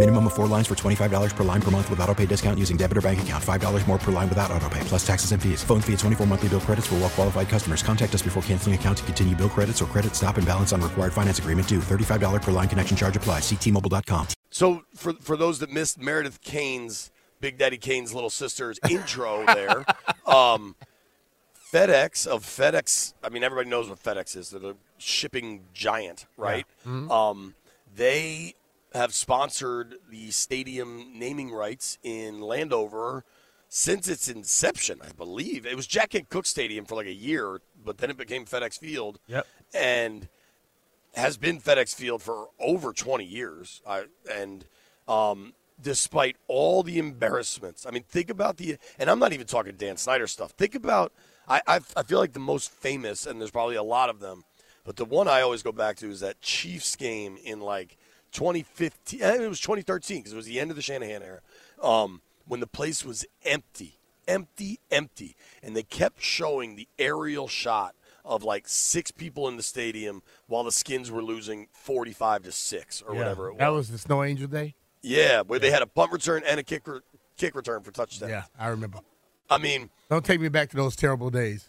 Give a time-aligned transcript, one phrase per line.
[0.00, 2.78] Minimum of four lines for $25 per line per month with auto pay discount using
[2.78, 3.44] debit or bank account.
[3.44, 5.62] $5 more per line without auto pay, plus taxes and fees.
[5.62, 7.82] Phone fee at 24 monthly bill credits for well qualified customers.
[7.82, 10.80] Contact us before canceling account to continue bill credits or credit stop and balance on
[10.80, 11.80] required finance agreement due.
[11.80, 13.44] $35 per line connection charge applies.
[13.44, 14.28] See T-Mobile.com.
[14.48, 17.10] So for for those that missed Meredith Kane's
[17.42, 19.84] Big Daddy Kane's little sister's intro there,
[20.26, 20.76] um,
[21.70, 23.12] FedEx of FedEx.
[23.22, 24.48] I mean, everybody knows what FedEx is.
[24.48, 26.64] They're the shipping giant, right?
[26.86, 27.54] Um,
[27.94, 28.54] they
[28.94, 33.24] have sponsored the stadium naming rights in Landover
[33.68, 35.00] since its inception.
[35.02, 38.16] I believe it was Jack Kent Cooke Stadium for like a year, but then it
[38.16, 39.20] became FedEx Field.
[39.28, 39.46] Yep.
[39.72, 40.28] And
[41.14, 43.80] has been FedEx Field for over 20 years.
[43.86, 44.64] I, and
[45.08, 49.74] um, despite all the embarrassments, I mean, think about the, and I'm not even talking
[49.76, 50.50] Dan Snyder stuff.
[50.52, 51.12] Think about,
[51.48, 54.44] I, I, I feel like the most famous, and there's probably a lot of them,
[54.84, 57.96] but the one I always go back to is that Chiefs game in like
[58.32, 61.40] 2015, eh, it was 2013 because it was the end of the Shanahan era,
[61.82, 63.98] um, when the place was empty,
[64.28, 65.36] empty, empty.
[65.62, 67.94] And they kept showing the aerial shot
[68.24, 73.02] of like six people in the stadium while the Skins were losing 45 to 6
[73.02, 73.18] or Yeah.
[73.20, 73.58] whatever it was.
[73.58, 74.74] That was the Snow Angel Day.
[75.02, 77.00] yeah, where they had a punt return and a kick, re-
[77.38, 78.28] kick return for touchdown.
[78.28, 78.98] Yeah, I remember.
[79.48, 81.68] I mean, Don't take me back to those terrible days.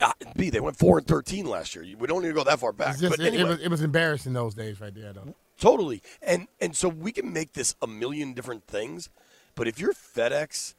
[0.00, 1.84] uh, B, they went 4 and 13 last year.
[1.98, 2.96] We don't need to go that far back.
[2.98, 3.50] Just, but it, it anyway.
[3.50, 5.34] was, it was embarrassing those days right there, though.
[5.62, 6.02] Totally.
[6.20, 9.08] And and so we can make this a million different things,
[9.54, 10.74] but if you're FedEx,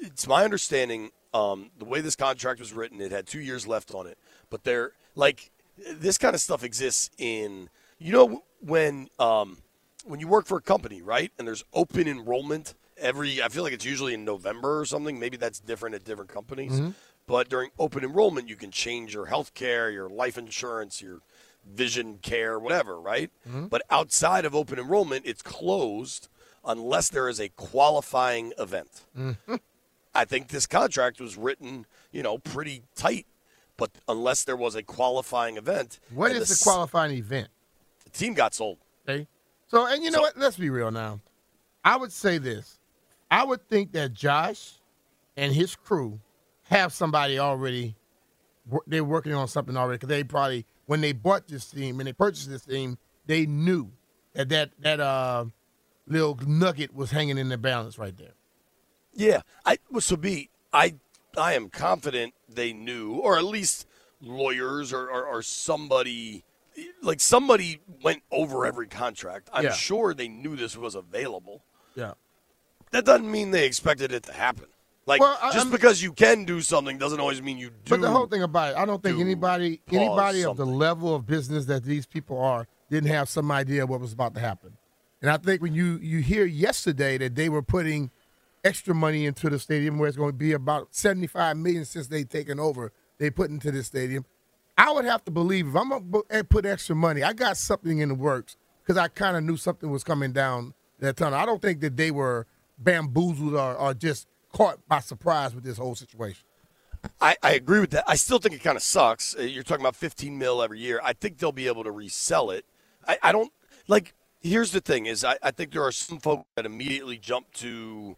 [0.00, 3.94] it's my understanding um, the way this contract was written, it had two years left
[3.94, 4.18] on it.
[4.50, 7.68] But they're like this kind of stuff exists in
[8.00, 9.58] you know when um,
[10.04, 11.30] when you work for a company, right?
[11.38, 13.40] And there's open enrollment every.
[13.40, 15.20] I feel like it's usually in November or something.
[15.20, 16.80] Maybe that's different at different companies.
[17.28, 21.20] But during open enrollment, you can change your health care, your life insurance, your
[21.72, 23.30] vision care, whatever, right?
[23.48, 23.66] Mm-hmm.
[23.66, 26.28] But outside of open enrollment, it's closed
[26.64, 29.02] unless there is a qualifying event.
[29.16, 29.56] Mm-hmm.
[30.14, 33.26] I think this contract was written, you know, pretty tight.
[33.76, 37.48] But unless there was a qualifying event, What is the s- qualifying event?
[38.04, 38.78] The team got sold.
[39.06, 39.26] Okay.
[39.68, 40.38] So, and you know So- what?
[40.38, 41.20] Let's be real now.
[41.84, 42.78] I would say this.
[43.30, 44.74] I would think that Josh
[45.36, 46.20] and his crew
[46.68, 47.96] have somebody already.
[48.86, 52.12] They're working on something already because they probably, when they bought this team and they
[52.12, 53.90] purchased this team, they knew
[54.34, 55.44] that that that uh,
[56.06, 58.34] little nugget was hanging in the balance right there.
[59.14, 60.94] Yeah, I so be I
[61.36, 63.86] I am confident they knew, or at least
[64.20, 66.44] lawyers or, or, or somebody
[67.02, 69.48] like somebody went over every contract.
[69.52, 69.72] I'm Yeah.
[69.72, 71.64] sure they knew this was available.
[71.94, 72.12] Yeah.
[72.90, 74.66] That doesn't mean they expected it to happen.
[75.06, 77.90] Like Well, I- just I'm- because you can do something doesn't always mean you do.
[77.90, 81.14] But the whole thing about it, I don't think do anybody anybody of the level
[81.14, 84.76] of business that these people are didn't have some idea what was about to happen.
[85.22, 88.10] And I think when you you hear yesterday that they were putting
[88.64, 92.28] extra money into the stadium where it's going to be about 75 million since they've
[92.28, 94.24] taken over, they put into this stadium.
[94.76, 97.56] I would have to believe if I'm going to eh, put extra money, I got
[97.56, 101.38] something in the works because I kind of knew something was coming down that tunnel.
[101.38, 102.46] I don't think that they were
[102.78, 106.44] bamboozled or, or just caught by surprise with this whole situation.
[107.20, 108.04] I, I agree with that.
[108.08, 109.36] I still think it kind of sucks.
[109.38, 111.00] Uh, You're talking about 15 mil every year.
[111.04, 112.64] I think they'll be able to resell it.
[113.06, 113.52] I, I don't
[113.86, 114.14] like.
[114.40, 118.16] Here's the thing: is I, I think there are some folks that immediately jump to,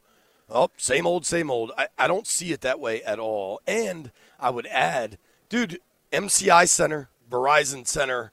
[0.49, 1.73] oh, same old, same old.
[1.77, 3.61] I, I don't see it that way at all.
[3.67, 5.19] And I would add,
[5.49, 5.81] dude,
[6.13, 8.33] MCI Center, Verizon Center,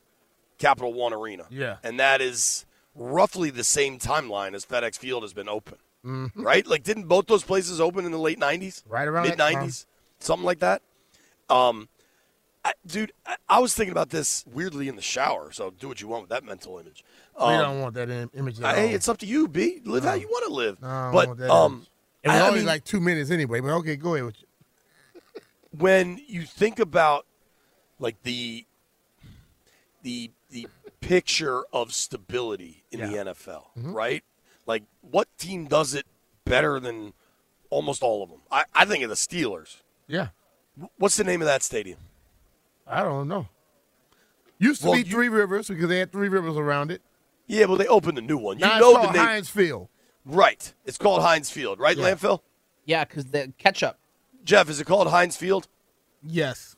[0.57, 1.45] Capital One Arena.
[1.49, 1.77] Yeah.
[1.83, 2.65] and that is
[2.95, 5.77] roughly the same timeline as FedEx Field has been open.
[6.35, 6.65] Right?
[6.67, 8.83] Like, didn't both those places open in the late 90s?
[8.83, 8.89] Mm-hmm.
[8.93, 9.85] Right around mid '90s,
[10.19, 10.81] something like that.
[11.49, 11.89] Um,
[12.63, 15.51] I, dude, I, I was thinking about this weirdly in the shower.
[15.51, 17.03] So do what you want with that mental image.
[17.37, 18.59] we Um, don't want that im- image.
[18.61, 19.81] At hey, it's up to you, B.
[19.85, 20.81] Live how you want to live.
[20.81, 21.85] No, I but um,
[22.23, 23.59] it was I- I only mean, like two minutes anyway.
[23.59, 24.47] But okay, go ahead with you.
[25.77, 27.25] when you think about
[27.99, 28.65] like the
[30.03, 30.67] the the
[31.01, 34.23] picture of stability in the NFL, right?
[34.65, 36.05] Like, what team does it
[36.45, 37.13] better than
[37.69, 38.39] almost all of them?
[38.51, 39.77] I, I think of the Steelers.
[40.07, 40.29] Yeah.
[40.97, 41.99] What's the name of that stadium?
[42.87, 43.47] I don't know.
[44.59, 47.01] Used to Well, be you- Three Rivers because they had Three Rivers around it.
[47.47, 48.57] Yeah, well, they opened a new one.
[48.57, 49.87] You Now know it's the name, Heinz Field.
[50.25, 50.73] right?
[50.85, 52.05] It's called Heinz Field, right, Yeah.
[52.13, 52.39] Landfill?
[52.85, 53.97] Yeah, because the ketchup.
[54.43, 55.67] Jeff, is it called Heinz Field?
[56.23, 56.75] Yes.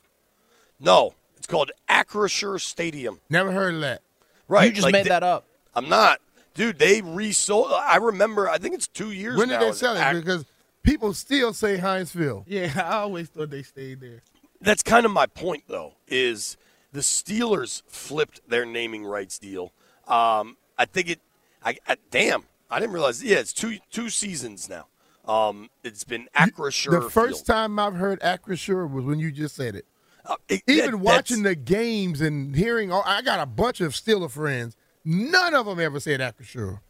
[0.80, 3.20] No, it's called Acrisure Stadium.
[3.30, 4.02] Never heard of that.
[4.46, 4.66] Right?
[4.66, 5.44] you just like made they- that up.
[5.74, 6.20] I'm not,
[6.58, 6.78] dude.
[6.78, 7.72] They resold.
[7.72, 8.48] I remember.
[8.50, 9.38] I think it's two years.
[9.38, 9.66] When did now.
[9.66, 10.00] they sell it?
[10.00, 10.44] Ac- Because
[10.82, 12.44] people still say Heinz Field.
[12.46, 14.22] Yeah, I always thought they stayed there.
[14.60, 15.94] That's kind of my point, though.
[16.08, 16.56] Is
[16.92, 19.72] the Steelers flipped their naming rights deal?
[20.06, 21.20] Um, I think it.
[21.64, 22.44] I, I damn.
[22.70, 23.22] I didn't realize.
[23.24, 24.86] Yeah, it's two two seasons now.
[25.32, 26.90] Um, it's been Acrisure.
[26.90, 27.56] The first Field.
[27.56, 29.84] time I've heard Acrisure was when you just said it.
[30.24, 33.92] Uh, it- Even that- watching the games and hearing, all, I got a bunch of
[33.92, 34.74] Steeler friends.
[35.10, 36.80] None of them ever said Acrisure.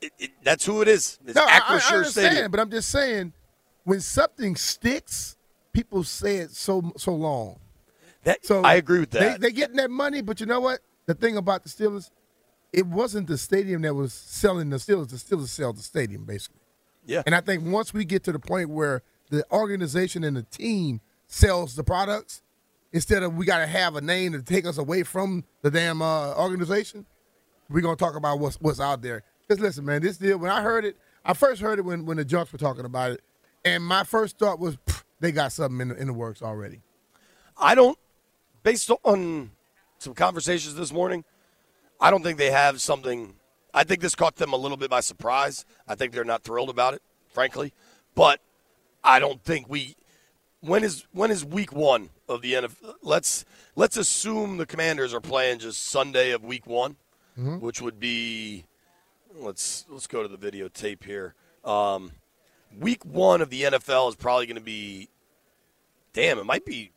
[0.00, 1.18] it- it- that's who it is.
[1.24, 2.50] It's No, I, I understand, Stadium.
[2.50, 3.32] but I'm just saying,
[3.84, 5.36] when something sticks,
[5.72, 7.60] people say it so so long.
[8.24, 9.40] That, So I agree with that.
[9.40, 10.80] They, they getting that money, but you know what?
[11.06, 12.10] The thing about the Steelers,
[12.72, 15.10] it wasn't the stadium that was selling the Steelers.
[15.10, 16.60] The Steelers sell the stadium basically.
[17.06, 17.22] yeah.
[17.26, 21.00] And I think once we get to the point where the organization and the team
[21.28, 22.42] sells the products,
[22.92, 26.02] instead of we got to have a name to take us away from the damn
[26.02, 27.06] uh, organization,
[27.68, 29.22] we're gonna talk about what's what's out there.
[29.46, 30.38] Because listen, man, this deal.
[30.38, 33.12] When I heard it, I first heard it when when the Junks were talking about
[33.12, 33.22] it,
[33.64, 34.76] and my first thought was
[35.20, 36.82] they got something in the, in the works already.
[37.56, 37.98] I don't,
[38.62, 39.52] based on
[39.98, 41.24] some conversations this morning,
[42.00, 43.34] I don't think they have something.
[43.72, 45.64] I think this caught them a little bit by surprise.
[45.88, 47.02] I think they're not thrilled about it,
[47.32, 47.72] frankly.
[48.14, 48.40] But
[49.02, 49.96] I don't think we.
[50.60, 52.94] When is when is week one of the NFL?
[53.02, 53.44] Let's
[53.76, 56.96] let's assume the Commanders are playing just Sunday of week one,
[57.60, 58.64] which would be.
[59.34, 61.34] Let's let's go to the videotape here.
[61.64, 62.12] Um,
[62.78, 65.08] week one of the NFL is probably going to be.
[66.12, 66.90] Damn, it might be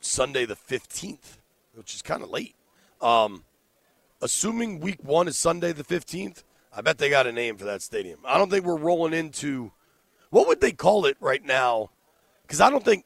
[0.00, 1.38] Sunday the 15th,
[1.74, 2.54] which is kind of late.
[3.02, 3.44] Um,
[4.22, 6.44] assuming week one is Sunday the 15th,
[6.74, 8.20] I bet they got a name for that stadium.
[8.24, 9.72] I don't think we're rolling into
[10.30, 11.90] what would they call it right now?
[12.42, 13.04] Because I don't think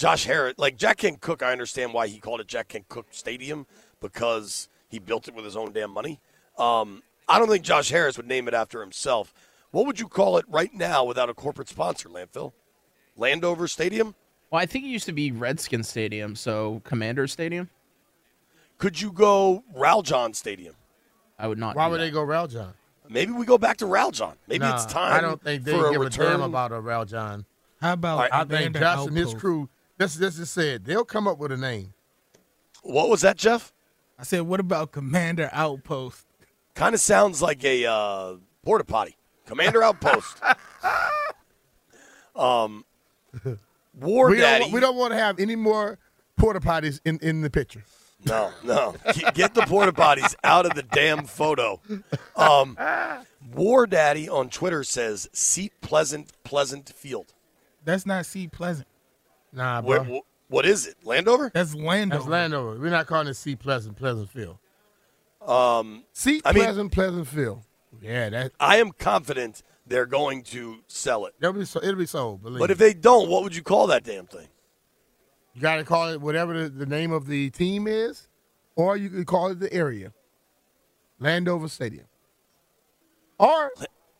[0.00, 3.08] Josh Harris, like Jack Kent Cooke, I understand why he called it Jack Kent Cooke
[3.10, 3.66] Stadium
[4.00, 6.20] because he built it with his own damn money.
[6.56, 9.34] Um, I don't think Josh Harris would name it after himself.
[9.72, 12.52] What would you call it right now without a corporate sponsor, Landfill?
[13.14, 14.14] Landover Stadium?
[14.50, 17.68] Well, I think it used to be Redskin Stadium, so Commander Stadium.
[18.78, 20.76] Could you go Raljon Stadium?
[21.38, 21.76] I would not.
[21.76, 22.04] Why would that.
[22.04, 22.72] they go Raljon?
[23.10, 24.36] Maybe we go back to Raljon.
[24.48, 25.12] Maybe it's time.
[25.12, 26.38] I don't think they for a give a, return.
[26.38, 27.44] damn about a Raljon.
[27.82, 29.68] How about All right, I think Commander Josh and his crew.
[30.00, 30.84] Let's let's just say it.
[30.84, 31.92] They'll come up with a name.
[32.82, 33.72] What was that, Jeff?
[34.18, 36.26] I said, what about Commander Outpost?
[36.74, 39.16] Kind of sounds like a uh, porta potty.
[39.46, 40.38] Commander Outpost.
[42.36, 42.84] um,
[43.98, 44.64] War We Daddy.
[44.64, 45.98] don't, we don't want to have any more
[46.36, 47.84] porta potties in, in the picture.
[48.24, 48.94] No, no.
[49.14, 51.80] Get- Get the porta potties out of the damn photo.
[52.36, 52.78] Um,
[53.54, 57.32] War Daddy on Twitter says, "Seat pleasant, pleasant field."
[57.84, 58.86] That's not Seat Pleasant.
[59.52, 60.02] Nah, bro.
[60.02, 60.96] Where, wh- what is it?
[61.04, 61.50] Landover?
[61.52, 62.18] That's Landover.
[62.20, 62.78] That's Landover.
[62.78, 64.60] We're not calling it Sea Pleasant, Pleasantville.
[65.46, 67.64] Um, Sea I mean- Pleasantville.
[68.00, 71.34] Yeah, that I am confident they're going to sell it.
[71.40, 72.42] that'll be so, it'll be sold.
[72.42, 74.46] Believe But if they don't, what would you call that damn thing?
[75.54, 78.28] you got to call it whatever the, the name of the team is,
[78.76, 80.12] or you could call it the area,
[81.18, 82.06] Landover Stadium.
[83.38, 83.72] Or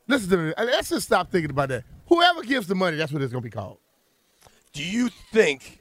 [0.09, 0.52] listen to me.
[0.59, 1.85] Let's just stop thinking about that.
[2.07, 3.78] Whoever gives the money, that's what it's going to be called.
[4.73, 5.81] Do you think?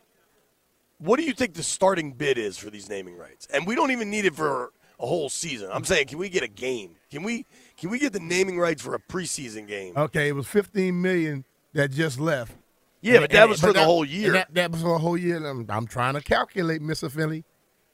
[0.97, 3.47] What do you think the starting bid is for these naming rights?
[3.53, 5.69] And we don't even need it for a whole season.
[5.71, 6.95] I'm saying, can we get a game?
[7.09, 7.45] Can we?
[7.77, 9.93] Can we get the naming rights for a preseason game?
[9.95, 12.53] Okay, it was 15 million that just left.
[13.01, 14.33] yeah, but that And- was for the that- whole year.
[14.33, 15.37] That, that was for a whole year.
[15.45, 17.09] I'm, I'm trying to calculate, Mr.
[17.09, 17.45] Finley.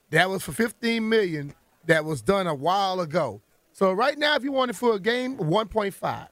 [0.10, 1.54] That was for 15 million
[1.86, 3.42] that was done a while ago.
[3.74, 6.28] So right now, if you want it for a game, 1.5.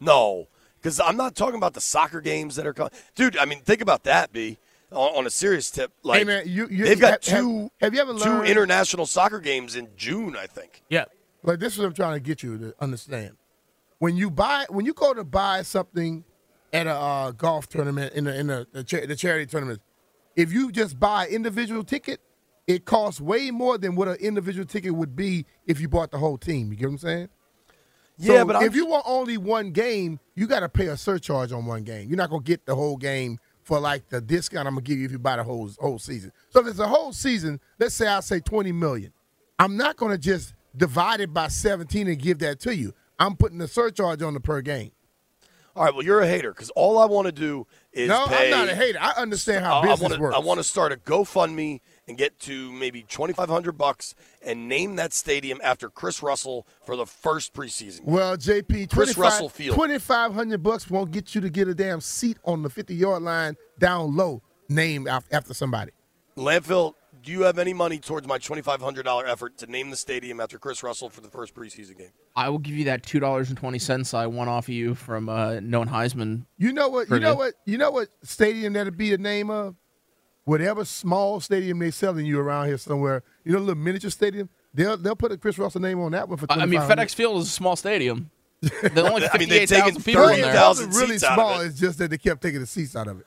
[0.00, 0.48] No,
[0.80, 2.92] because I'm not talking about the soccer games that are coming.
[3.14, 4.58] Dude, I mean, think about that, B.
[4.92, 7.94] On, on a serious tip, like hey man, you, you they've got have, two Have,
[7.94, 10.82] have you ever two international soccer games in June, I think.
[10.88, 11.04] Yeah.
[11.44, 13.36] Like this is what I'm trying to get you to understand.
[13.98, 16.24] When you buy, when you go to buy something
[16.72, 19.80] at a uh, golf tournament in the in the, the, cha- the charity tournament,
[20.34, 22.20] if you just buy individual ticket,
[22.66, 26.18] it costs way more than what an individual ticket would be if you bought the
[26.18, 26.70] whole team.
[26.72, 27.28] You get what I'm saying?
[28.20, 30.96] Yeah, So but I'm, if you want only one game, you got to pay a
[30.96, 32.08] surcharge on one game.
[32.08, 35.06] You're not gonna get the whole game for like the discount I'm gonna give you
[35.06, 36.32] if you buy the whole whole season.
[36.50, 39.12] So if it's a whole season, let's say I say 20 million,
[39.58, 42.92] I'm not gonna just divide it by 17 and give that to you.
[43.18, 44.92] I'm putting the surcharge on the per game.
[45.76, 48.46] All right, well, you're a hater because all I want to do is no, pay.
[48.46, 48.98] I'm not a hater.
[49.00, 50.36] I understand how I- I business wanna, works.
[50.36, 55.12] I want to start a GoFundMe and get to maybe 2,500 bucks and name that
[55.12, 58.02] stadium after Chris Russell for the first preseason.
[58.04, 59.76] Well, JP, Chris Russell Field.
[59.76, 63.56] 2500 bucks won't get you to get a damn seat on the 50 yard line
[63.78, 65.92] down low named after somebody.
[66.36, 70.58] Landfill, do you have any money towards my $2,500 effort to name the stadium after
[70.58, 72.10] Chris Russell for the first preseason game?
[72.36, 74.94] I will give you that two dollars and twenty cents I won off of you
[74.94, 76.46] from uh, known Heisman.
[76.58, 77.10] You know what?
[77.10, 77.54] You know what?
[77.66, 79.74] You know what stadium that'd be the name of?
[80.44, 83.22] Whatever small stadium they're selling you around here somewhere.
[83.44, 84.48] You know, a little miniature stadium.
[84.72, 86.46] They'll they'll put a Chris Russell name on that one for.
[86.48, 86.96] I I mean, 2500.
[87.08, 88.30] FedEx Field is a small stadium.
[88.60, 90.52] There's only I mean, they've fifty-eight thousand taken people in there.
[90.52, 91.60] 30,000 wasn't really seats out of small.
[91.60, 91.66] it.
[91.66, 93.26] It's just that they kept taking the seats out of it.